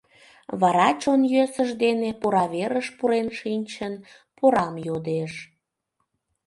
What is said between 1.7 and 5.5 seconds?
дене пураверыш пурен шинчын, пурам йодеш...